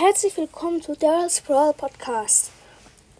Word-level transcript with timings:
Herzlich 0.00 0.36
willkommen 0.36 0.80
zu 0.80 0.94
Daryl's 0.94 1.40
Brawl 1.40 1.74
Podcast. 1.74 2.52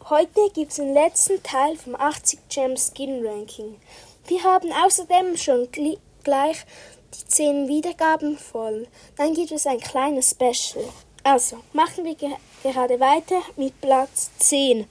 Heute 0.08 0.48
gibt 0.54 0.70
es 0.70 0.76
den 0.76 0.94
letzten 0.94 1.42
Teil 1.42 1.76
vom 1.76 1.96
80 1.96 2.38
Gem 2.48 2.76
Skin 2.76 3.26
Ranking. 3.26 3.80
Wir 4.28 4.44
haben 4.44 4.70
außerdem 4.70 5.36
schon 5.36 5.66
gleich 5.72 6.64
die 7.12 7.26
10 7.26 7.66
Wiedergaben 7.66 8.38
voll. 8.38 8.86
Dann 9.16 9.34
gibt 9.34 9.50
es 9.50 9.66
ein 9.66 9.80
kleines 9.80 10.30
Special. 10.30 10.84
Also, 11.24 11.56
machen 11.72 12.04
wir 12.04 12.14
ge 12.14 12.30
gerade 12.62 13.00
weiter 13.00 13.42
mit 13.56 13.80
Platz 13.80 14.30
10. 14.38 14.86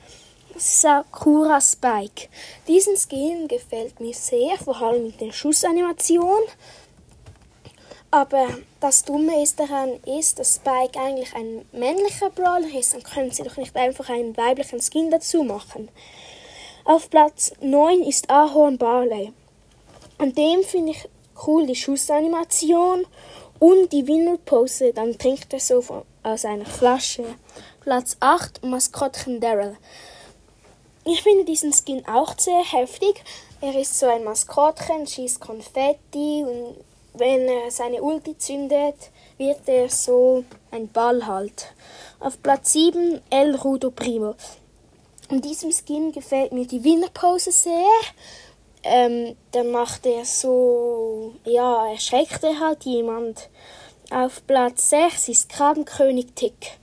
Sakura 0.58 1.62
Spike. 1.62 2.28
Diesen 2.68 2.98
Skin 2.98 3.48
gefällt 3.48 4.02
mir 4.02 4.14
sehr, 4.14 4.58
vor 4.58 4.82
allem 4.82 5.06
mit 5.06 5.22
der 5.22 5.32
Schussanimation. 5.32 6.42
Aber 8.10 8.48
das 8.80 9.04
Dumme 9.04 9.44
ist 9.44 9.60
daran 9.60 9.92
ist, 10.06 10.40
dass 10.40 10.56
Spike 10.56 11.00
eigentlich 11.00 11.34
ein 11.36 11.66
männlicher 11.74 12.30
Brawler 12.30 12.74
ist, 12.74 12.94
dann 12.94 13.04
können 13.04 13.32
sie 13.32 13.44
doch 13.44 13.58
nicht 13.58 13.76
einfach 13.76 14.10
einen 14.10 14.38
weiblichen 14.38 14.82
Skin 14.82 15.12
dazu 15.12 15.44
machen. 15.44 15.90
Auf 16.86 17.10
Platz 17.10 17.52
9 17.60 18.02
ist 18.04 18.30
Ahorn 18.30 18.78
Barley. 18.78 19.34
An 20.20 20.34
dem 20.34 20.64
finde 20.64 20.94
ich 20.94 21.10
cool 21.46 21.68
die 21.68 21.76
Schussanimation 21.76 23.06
und 23.60 23.92
die 23.92 24.08
Windelpose, 24.08 24.94
dann 24.94 25.18
trinkt 25.18 25.52
er 25.52 25.60
so 25.60 25.84
aus 26.24 26.46
einer 26.46 26.66
Flasche. 26.66 27.26
Platz 27.82 28.16
8 28.22 28.64
Maskottchen 28.64 29.42
Daryl. 29.42 29.76
Ich 31.04 31.24
finde 31.24 31.46
diesen 31.46 31.74
Skin 31.74 32.06
auch 32.08 32.38
sehr 32.38 32.64
heftig. 32.64 33.24
Er 33.62 33.80
ist 33.80 33.98
so 33.98 34.08
ein 34.08 34.24
Maskottchen, 34.24 35.08
schießt 35.08 35.40
Konfetti 35.40 36.44
und 36.44 36.76
wenn 37.20 37.48
er 37.48 37.72
seine 37.72 38.02
Ulti 38.02 38.38
zündet, 38.38 38.96
wird 39.38 39.68
er 39.68 39.90
so 39.90 40.44
ein 40.72 40.88
Ball 40.88 41.26
halt. 41.26 41.74
Auf 42.20 42.42
Platz 42.42 42.74
7 42.74 43.22
El 43.30 43.56
Rudo 43.56 43.92
Primo. 43.92 44.36
In 45.30 45.42
diesem 45.42 45.72
Skin 45.72 46.12
gefällt 46.12 46.54
mir 46.54 46.66
die 46.66 46.84
Winnerpose 46.84 47.52
sehr. 47.52 47.86
Ähm, 48.84 49.36
dann 49.52 49.72
macht 49.72 50.06
er 50.06 50.24
so, 50.24 51.34
ja, 51.44 51.92
erschreckt 51.92 52.44
er 52.44 52.60
halt 52.60 52.84
jemand. 52.86 53.50
Auf 54.10 54.46
Platz 54.48 54.90
6 54.90 55.28
ist 55.28 55.50
Krabbenkönig 55.50 56.28
Tick. 56.36 56.78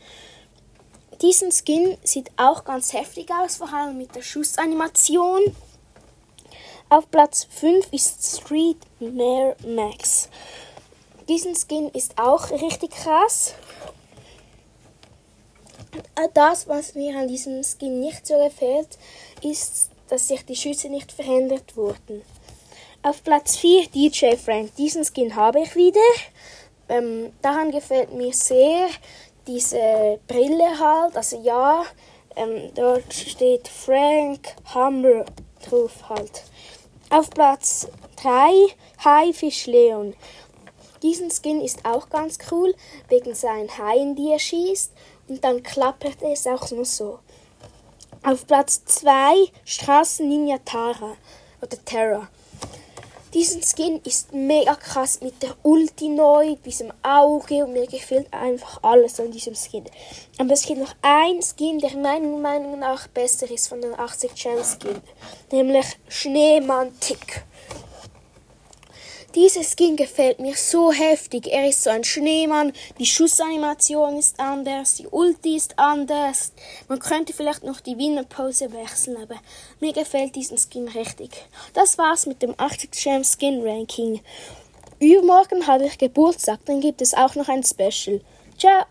Diesen 1.23 1.53
Skin 1.53 1.97
sieht 2.03 2.31
auch 2.37 2.65
ganz 2.65 2.93
heftig 2.93 3.31
aus, 3.31 3.57
vor 3.57 3.73
allem 3.73 3.97
mit 3.97 4.15
der 4.15 4.23
Schussanimation. 4.23 5.41
Auf 6.95 7.11
Platz 7.11 7.49
5 7.51 7.89
ist 7.91 8.39
Street 8.39 8.77
Mare 9.01 9.57
Max. 9.67 10.29
Diesen 11.29 11.57
Skin 11.57 11.89
ist 11.89 12.17
auch 12.17 12.53
richtig 12.53 12.93
krass. 12.93 13.55
Das, 16.35 16.69
was 16.69 16.95
mir 16.95 17.19
an 17.19 17.27
diesem 17.27 17.65
Skin 17.65 17.99
nicht 17.99 18.25
so 18.25 18.39
gefällt, 18.39 18.97
ist, 19.43 19.91
dass 20.09 20.29
sich 20.29 20.45
die 20.45 20.55
Schüsse 20.55 20.89
nicht 20.89 21.11
verändert 21.11 21.77
wurden. 21.77 22.23
Auf 23.03 23.25
Platz 23.25 23.57
4 23.57 23.89
DJ 23.89 24.37
Frank. 24.37 24.77
Diesen 24.77 25.05
Skin 25.05 25.35
habe 25.35 25.63
ich 25.63 25.75
wieder. 25.75 25.99
Ähm, 26.89 27.33
daran 27.43 27.73
gefällt 27.73 28.15
mir 28.15 28.33
sehr 28.33 28.87
diese 29.49 30.21
Brille 30.29 30.79
halt. 30.79 31.17
Also 31.17 31.43
ja, 31.43 31.87
ähm, 32.37 32.71
dort 32.77 33.13
steht 33.13 33.67
Frank 33.67 34.55
Hammer 34.73 35.25
drauf 35.69 36.09
halt. 36.09 36.45
Auf 37.15 37.31
Platz 37.31 37.87
3 38.17 38.75
Haifisch 39.05 39.67
Leon. 39.67 40.17
Diesen 41.01 41.31
Skin 41.31 41.61
ist 41.61 41.85
auch 41.85 42.09
ganz 42.09 42.39
cool, 42.51 42.75
wegen 43.07 43.37
seinen 43.37 43.71
Haien, 43.79 44.17
die 44.17 44.33
er 44.33 44.41
schießt. 44.41 44.91
Und 45.29 45.45
dann 45.45 45.63
klappert 45.63 46.21
es 46.23 46.45
auch 46.49 46.69
nur 46.73 46.85
so. 46.85 47.21
Auf 48.25 48.49
Platz 48.49 48.85
2 48.87 49.47
Straßen 49.65 50.29
Ninja 50.29 50.59
Tara 50.65 51.17
oder 51.63 51.85
Terra. 51.85 52.29
Diesen 53.35 53.63
Skin 53.63 54.01
ist 54.05 54.33
mega 54.33 54.77
krass 54.77 55.21
mit 55.21 55.43
der 55.43 55.57
Ulti 55.65 56.09
neu, 56.09 56.55
diesem 56.65 56.93
Auge 57.03 57.65
und 57.65 57.73
mir 57.73 57.89
gefällt 57.89 58.33
einfach 58.33 58.79
alles 58.83 59.19
an 59.19 59.33
diesem 59.33 59.57
Skin. 59.57 59.85
Aber 60.39 60.53
es 60.53 60.65
gibt 60.65 60.79
noch 60.79 60.95
ein 61.03 61.43
Skin, 61.43 61.81
der 61.81 61.97
meiner 61.97 62.39
Meinung 62.39 62.79
nach 62.79 63.09
besser 63.09 63.51
ist 63.51 63.67
von 63.67 63.81
den 63.81 63.99
80 63.99 64.37
Gem 64.37 64.63
Skin, 64.63 65.01
nämlich 65.51 65.85
Schneemann 66.09 66.93
Dieser 69.35 69.63
Skin 69.65 69.97
gefällt 69.97 70.39
mir 70.39 70.55
so 70.55 70.93
heftig. 70.93 71.49
Er 71.49 71.69
ist 71.69 71.83
so 71.83 71.91
ein 71.91 72.05
Schneemann, 72.05 72.73
die 72.99 73.07
Schussanimation 73.07 74.17
ist 74.17 74.39
anders, 74.39 74.95
die 74.95 75.07
Ulti 75.07 75.57
ist 75.57 75.79
anders. 75.79 76.53
Man 76.89 76.99
könnte 76.99 77.33
vielleicht 77.33 77.65
noch 77.65 77.81
die 77.81 77.99
Winnerpose 77.99 78.73
wechseln, 78.73 79.17
aber 79.17 79.37
mir 79.81 79.93
gefällt 79.93 80.37
diesen 80.37 80.59
Skin 80.59 80.89
richtig. 80.89 81.31
Das 81.73 81.99
war's 81.99 82.27
mit 82.27 82.43
dem 82.43 82.55
80 82.57 82.91
Gem 82.93 83.25
Skin 83.25 83.67
Ranking. 83.67 84.21
Übermorgen 85.01 85.67
habe 85.67 85.87
ich 85.87 85.99
Geburtstag, 85.99 86.61
dann 86.67 86.81
gibt 86.81 87.03
es 87.03 87.15
auch 87.15 87.35
noch 87.35 87.49
ein 87.49 87.65
Special. 87.65 88.21
Ciao! 88.57 88.85